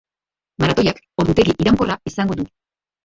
[0.63, 2.49] Maratoiak ordutegi iraunkorra izango du.